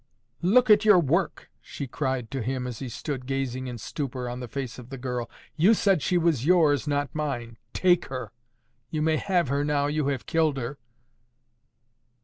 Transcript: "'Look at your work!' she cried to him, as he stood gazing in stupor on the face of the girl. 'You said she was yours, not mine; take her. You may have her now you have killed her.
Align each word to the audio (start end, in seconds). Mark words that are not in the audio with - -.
"'Look 0.41 0.71
at 0.71 0.83
your 0.83 0.97
work!' 0.99 1.51
she 1.61 1.85
cried 1.85 2.31
to 2.31 2.41
him, 2.41 2.65
as 2.65 2.79
he 2.79 2.89
stood 2.89 3.27
gazing 3.27 3.67
in 3.67 3.77
stupor 3.77 4.27
on 4.27 4.39
the 4.39 4.47
face 4.47 4.79
of 4.79 4.89
the 4.89 4.97
girl. 4.97 5.29
'You 5.55 5.75
said 5.75 6.01
she 6.01 6.17
was 6.17 6.43
yours, 6.43 6.87
not 6.87 7.13
mine; 7.13 7.59
take 7.71 8.05
her. 8.05 8.31
You 8.89 9.03
may 9.03 9.17
have 9.17 9.49
her 9.49 9.63
now 9.63 9.85
you 9.85 10.07
have 10.07 10.25
killed 10.25 10.57
her. 10.57 10.79